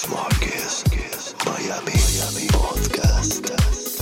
[0.00, 3.99] Chris Marquez, Miami, Miami Podcast.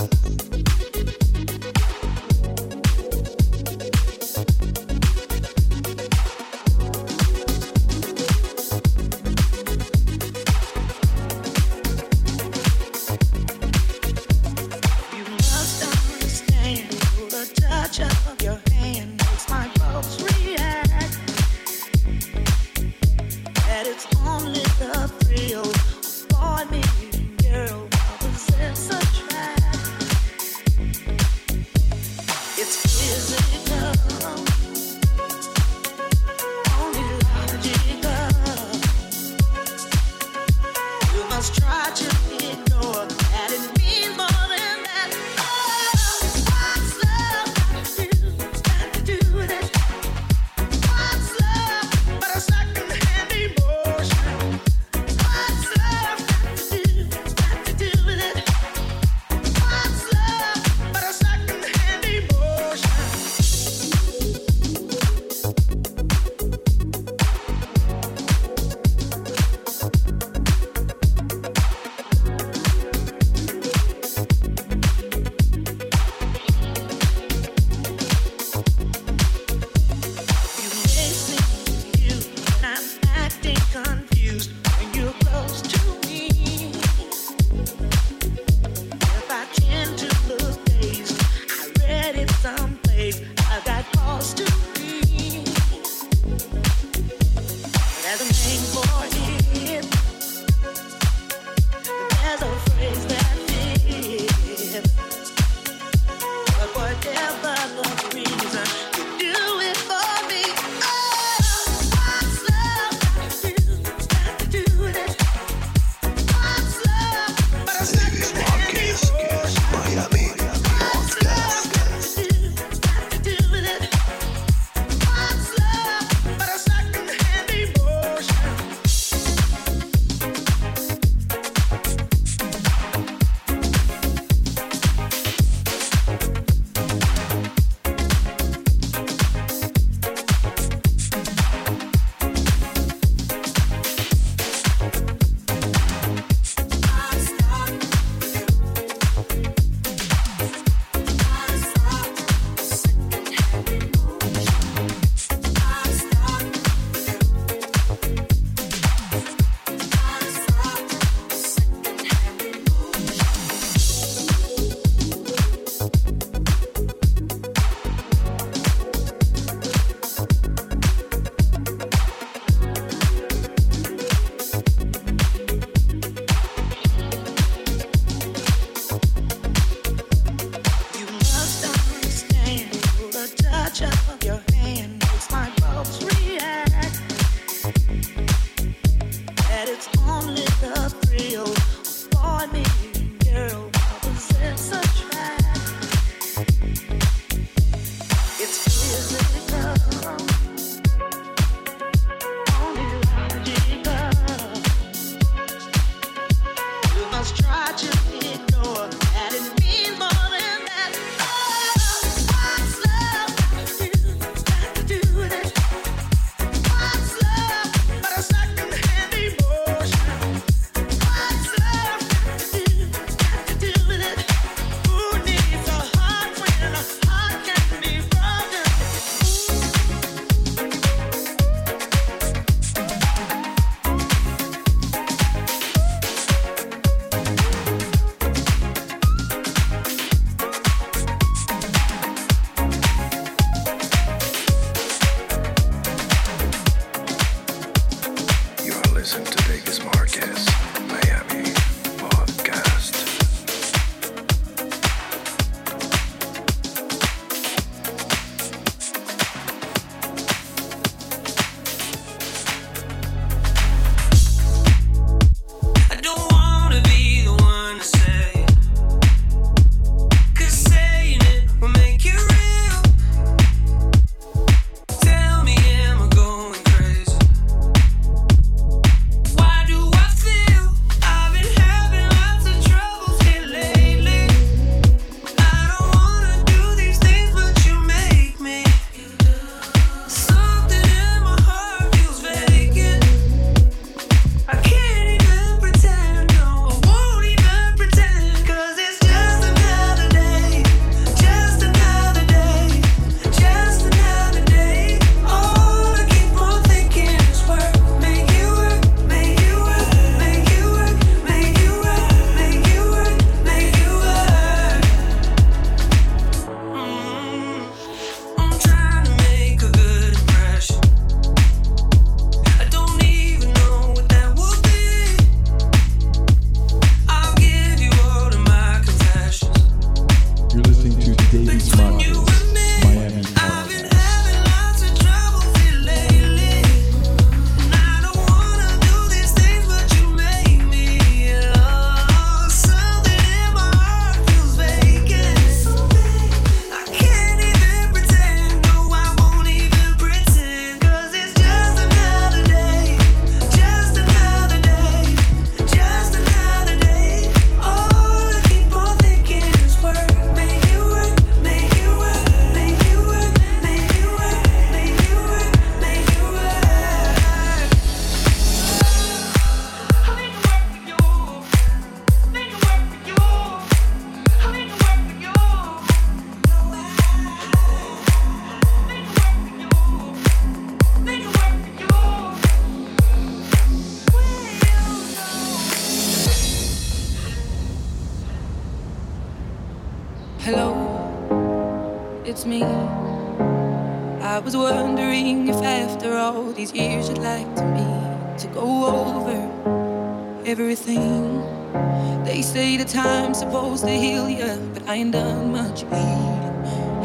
[403.39, 406.53] supposed to heal you, but I ain't done much healing.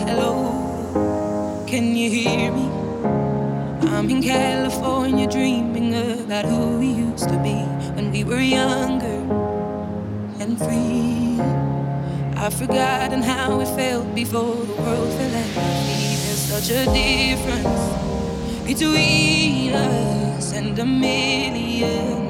[0.00, 2.66] Hello, can you hear me?
[3.88, 7.62] I'm in California dreaming about who we used to be
[7.94, 9.20] when we were younger
[10.42, 11.38] and free.
[12.36, 16.18] I've forgotten how it felt before the world fell at my feet.
[16.24, 17.84] There's such a difference
[18.66, 22.23] between us and a million.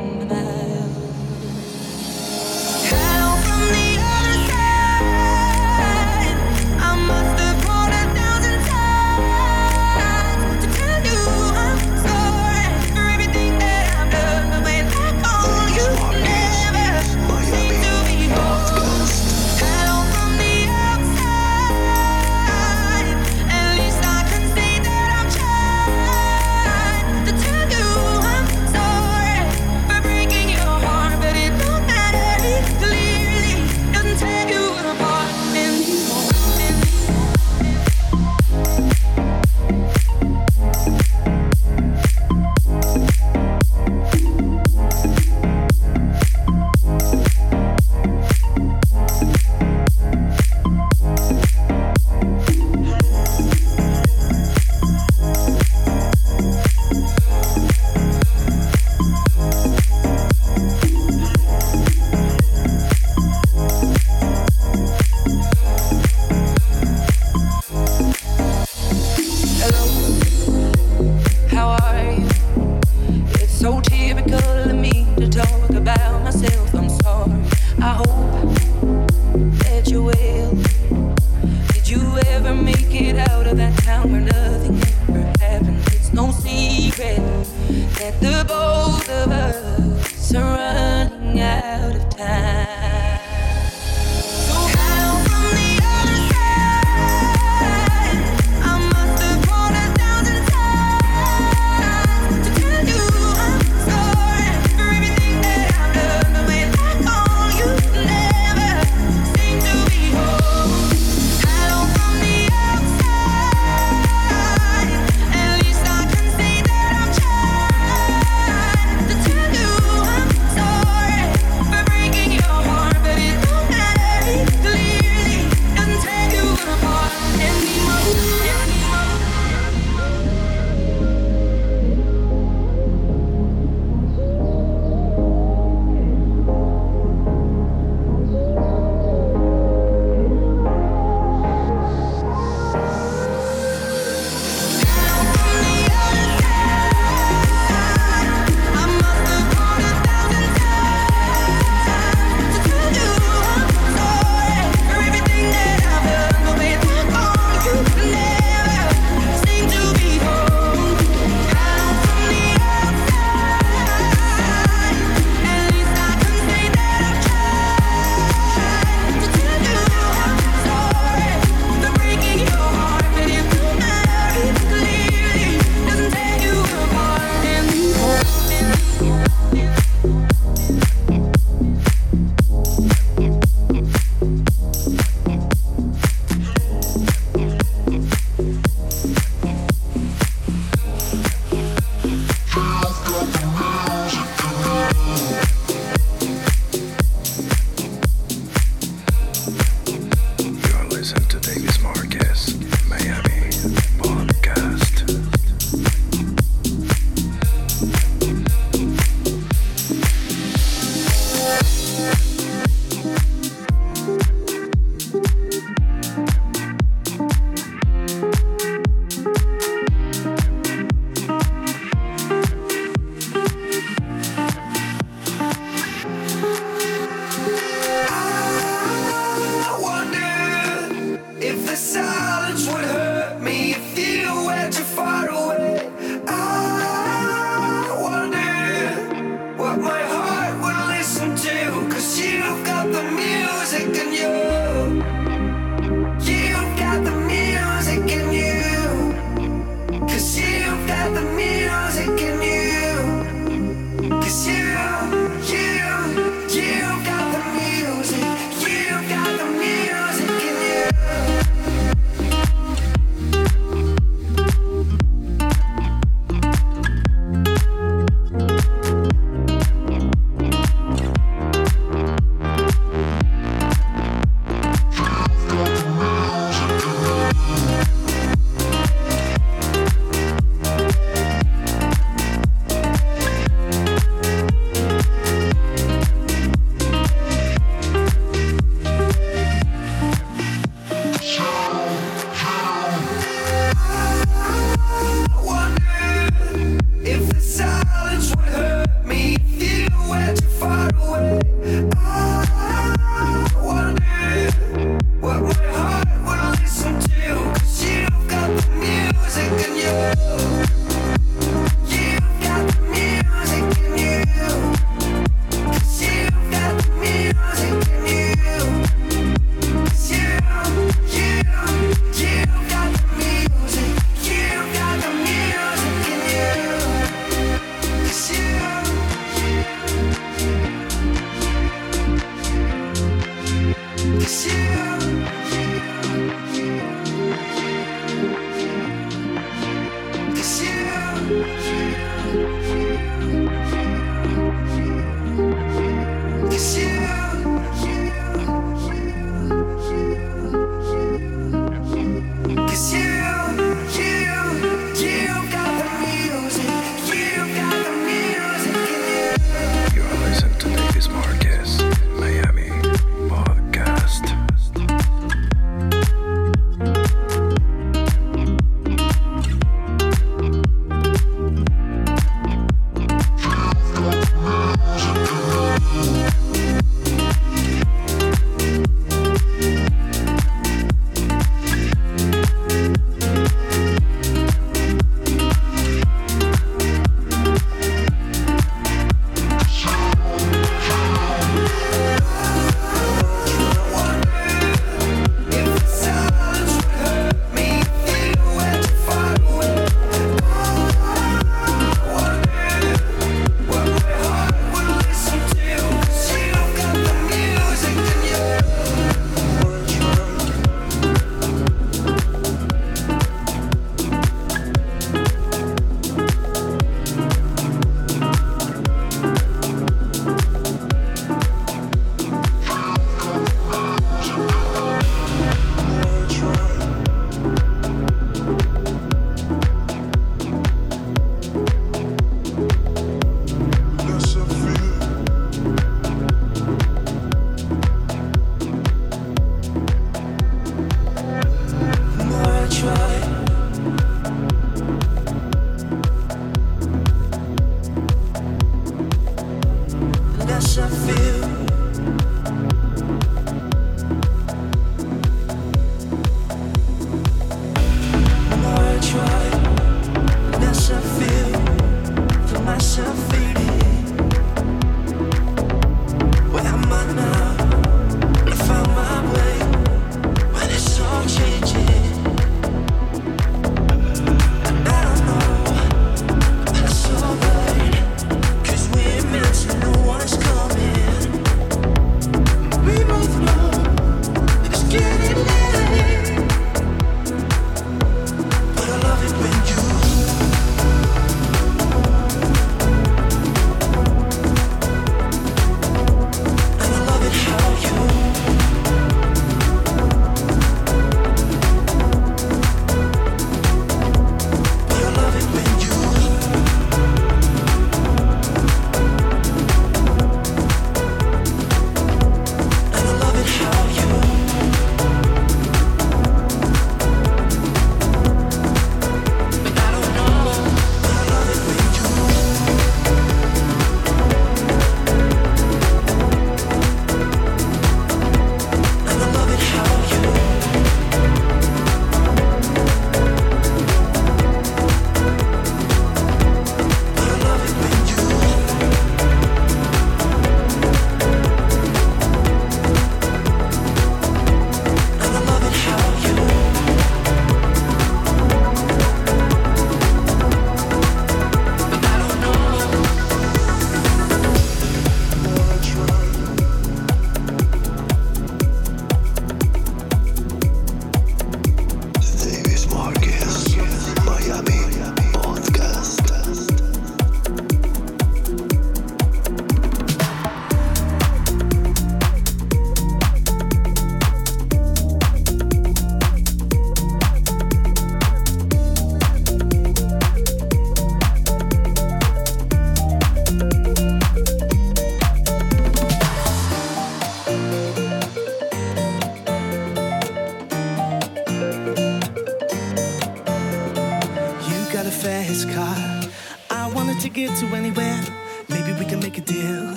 [88.05, 88.84] get the boat.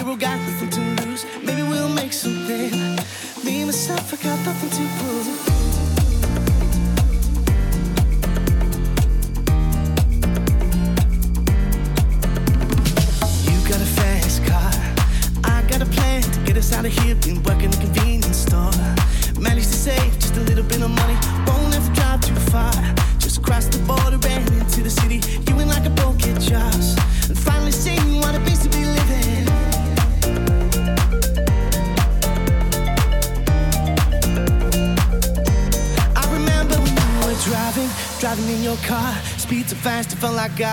[0.00, 0.02] I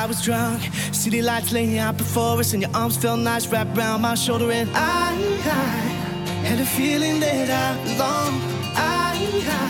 [0.08, 0.62] was drunk.
[0.93, 4.51] City lights laying out before us, and your arms felt nice wrapped around my shoulder.
[4.51, 8.41] And I, I had a feeling that I belong.
[8.75, 9.66] I, I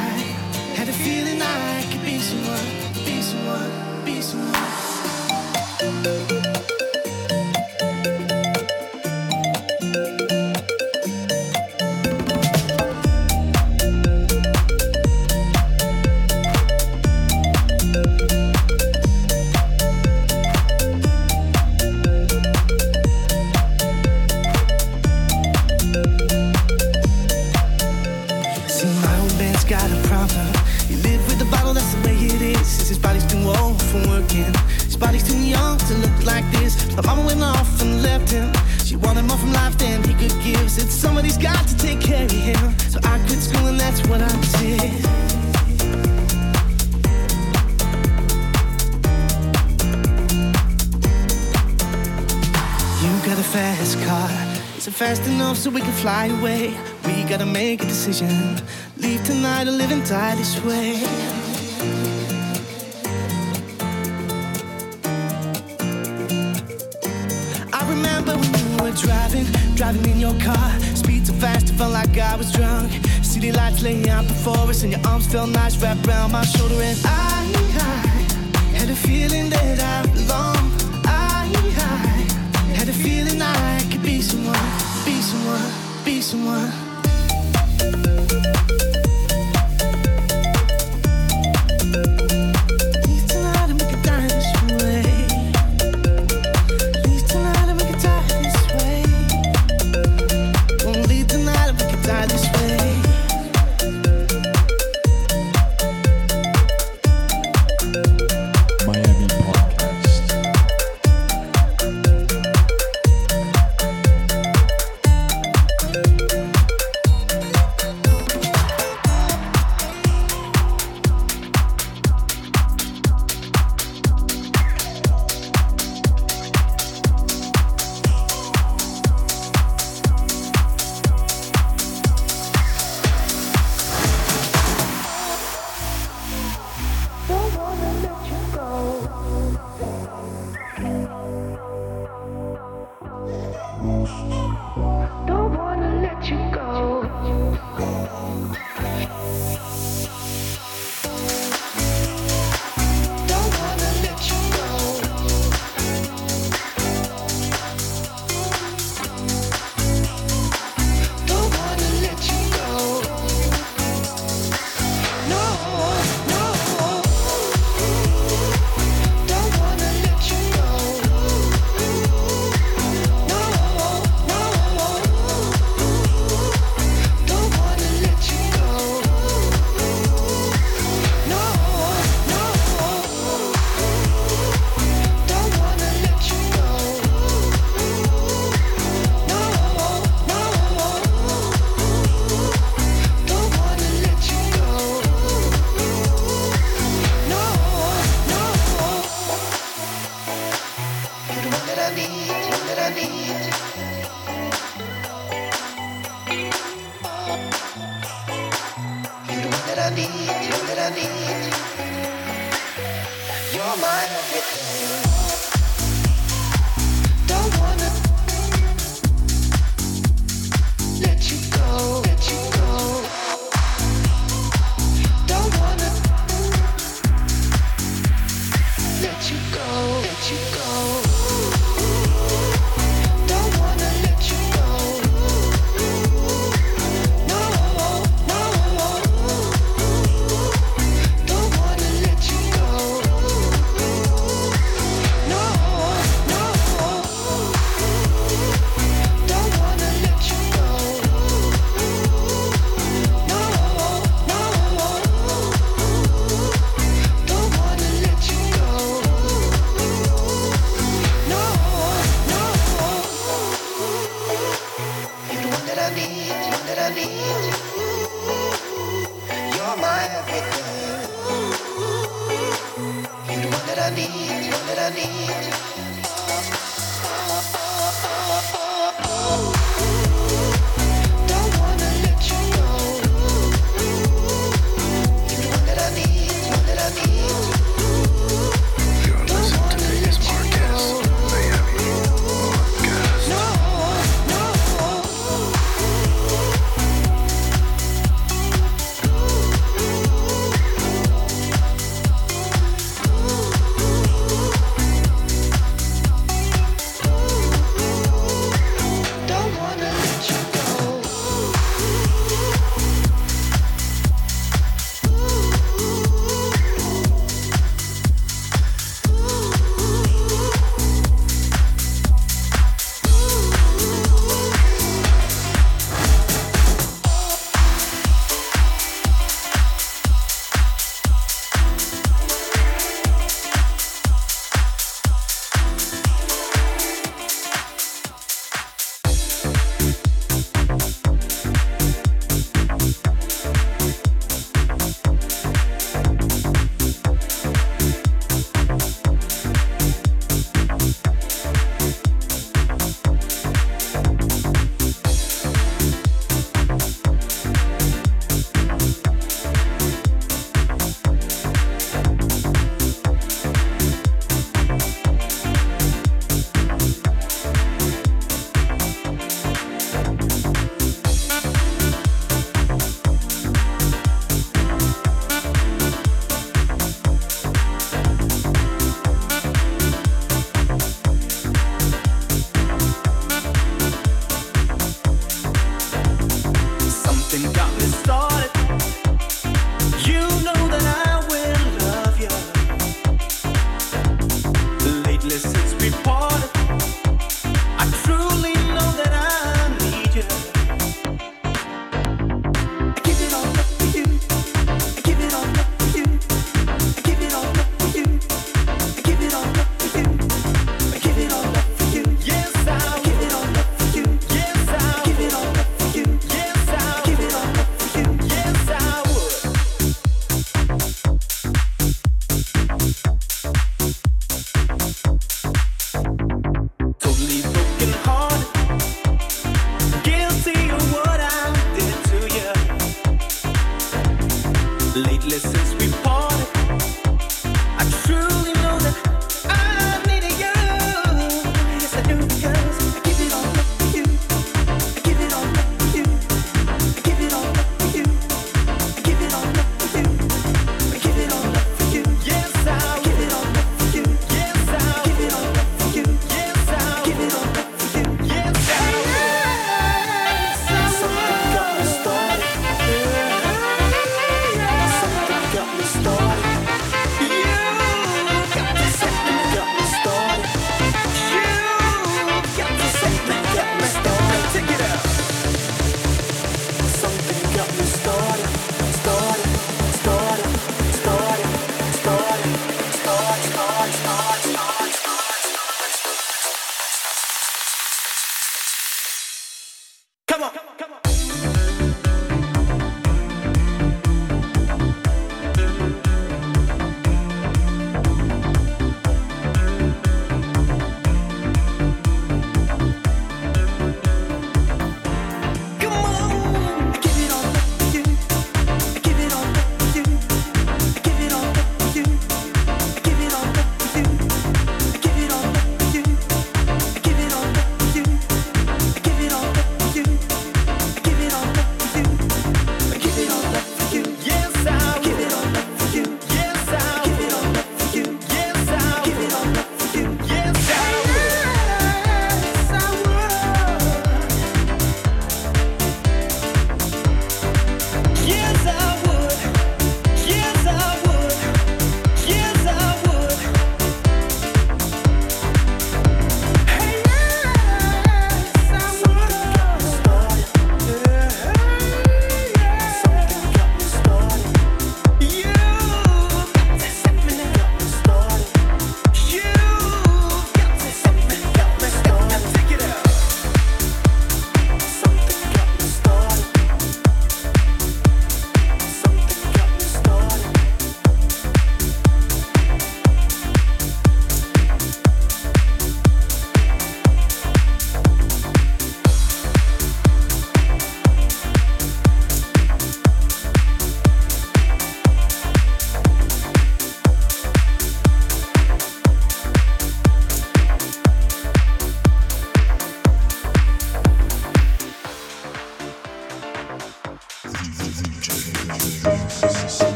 [58.07, 58.66] make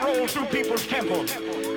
[0.00, 1.24] a through people's temple.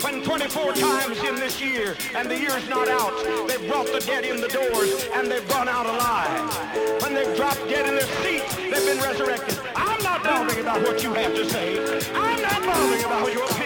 [0.02, 3.14] When 24 times in this year, and the year's not out,
[3.48, 7.02] they've brought the dead in the doors, and they've gone out alive.
[7.02, 9.60] When they've dropped dead in their seats, they've been resurrected.
[9.76, 11.78] I'm not bothering about what you have to say.
[12.14, 13.61] I'm not bothering about your opinion.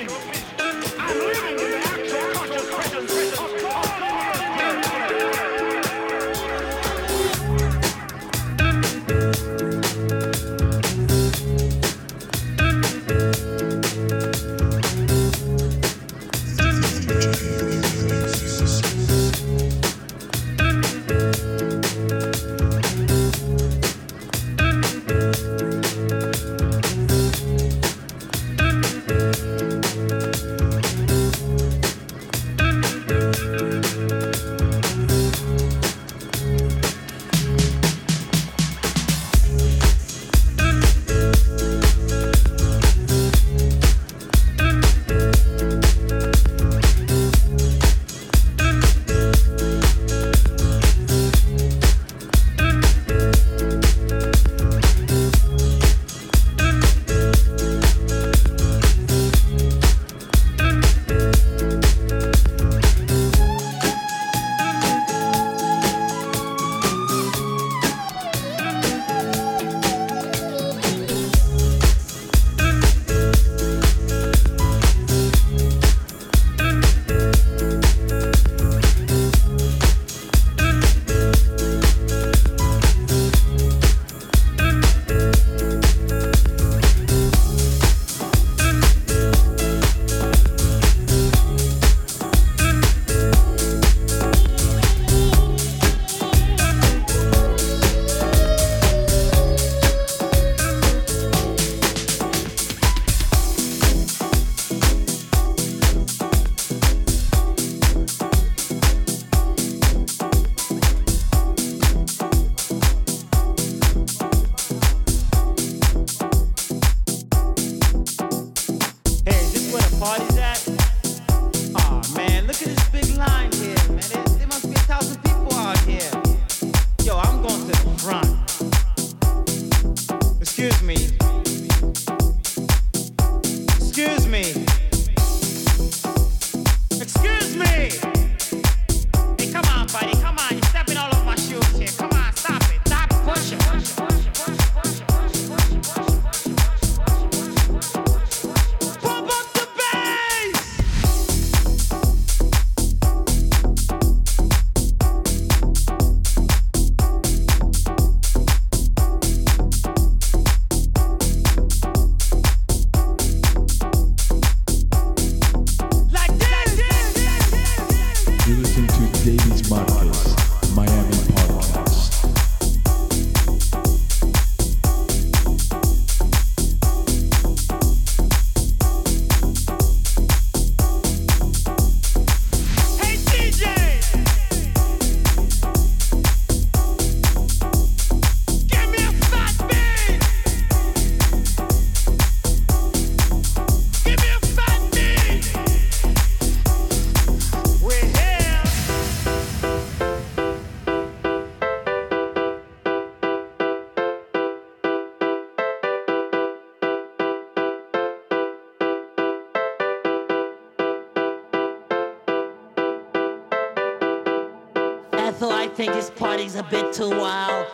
[216.53, 217.65] A bit too wild.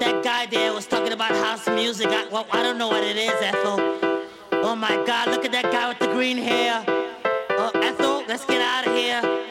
[0.00, 2.08] That guy there was talking about house music.
[2.08, 3.78] I, well, I don't know what it is, Ethel.
[4.52, 6.84] Oh my God, look at that guy with the green hair.
[7.58, 9.47] Uh, Ethel, let's get out of here.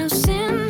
[0.00, 0.69] no sin.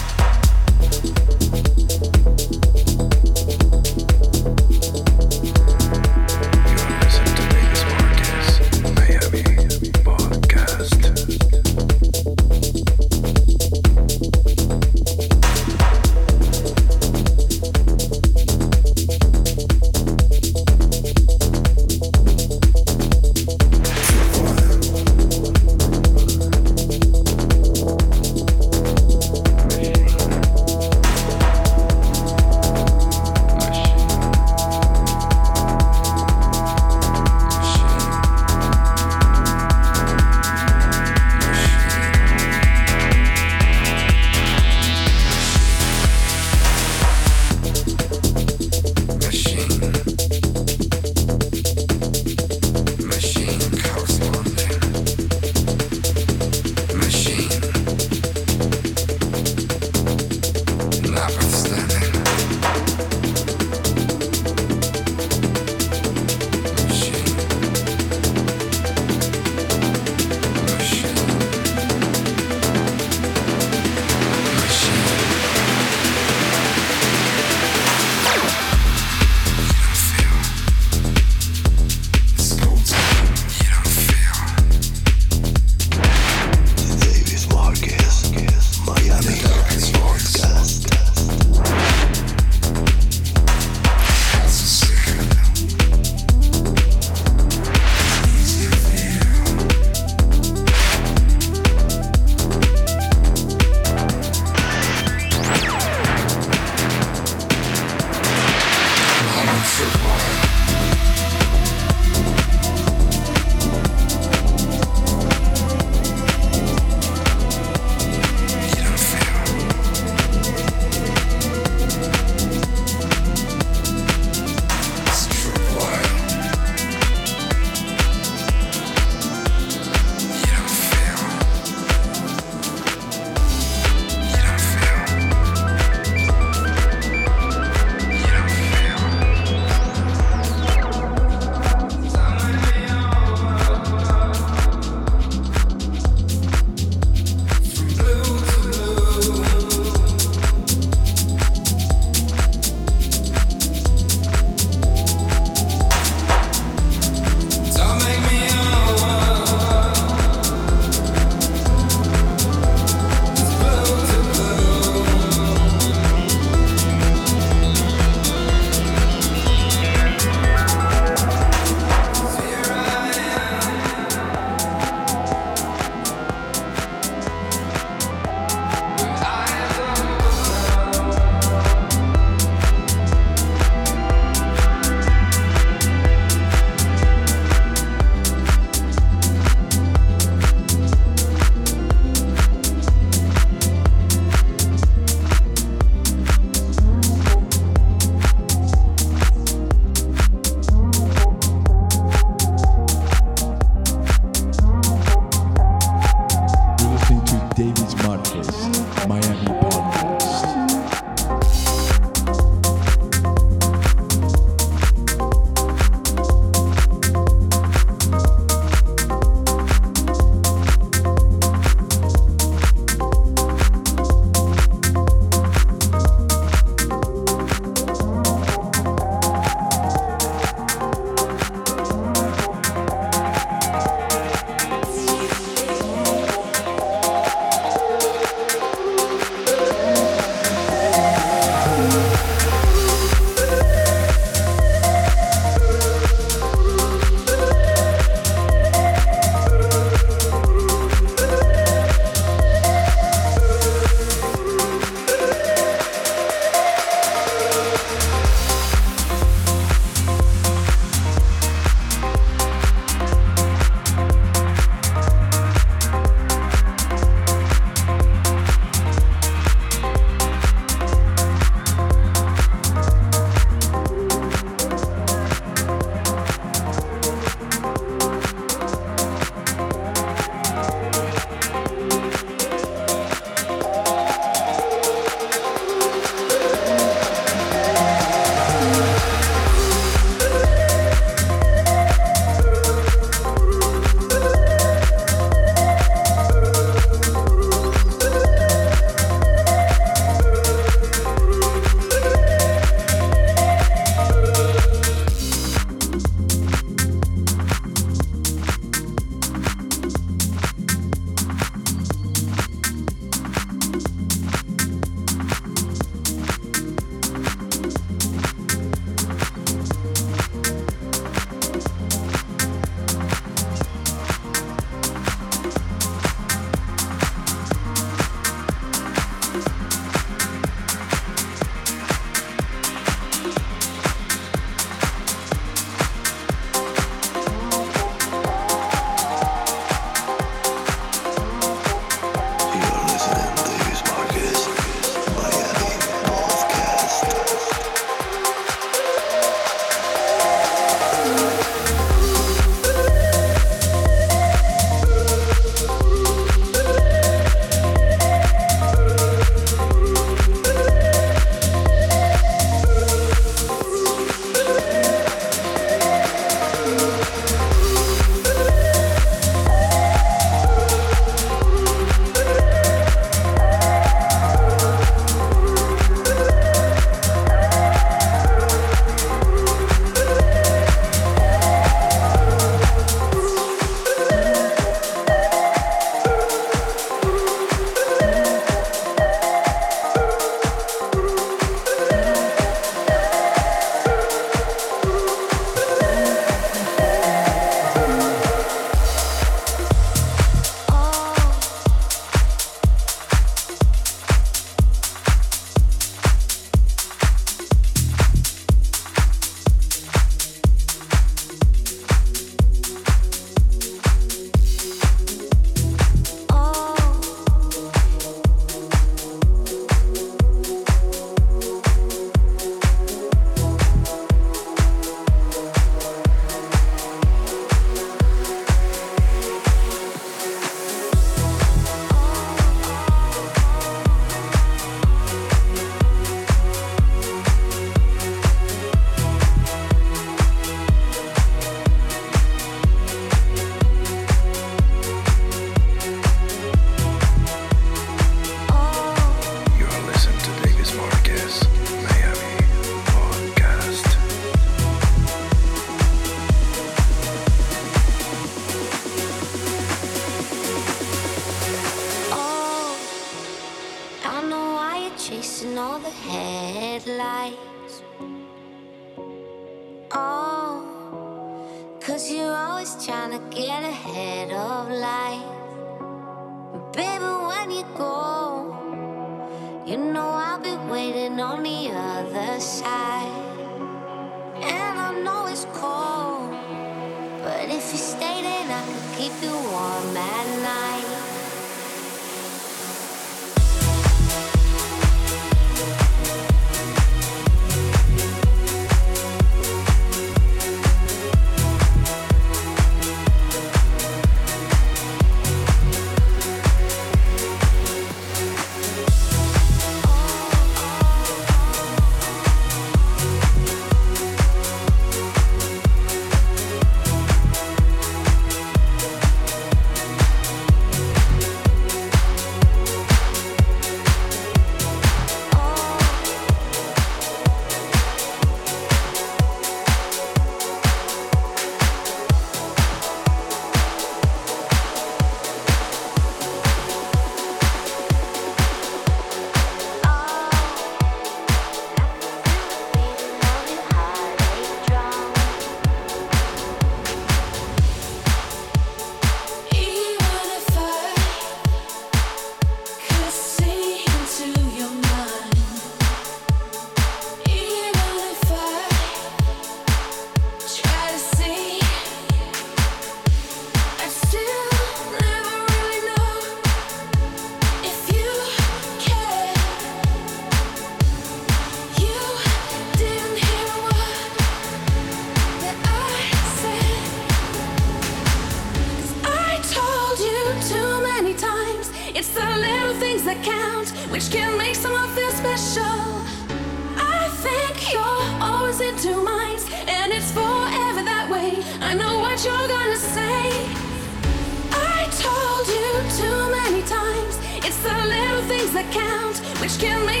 [599.61, 600.00] can make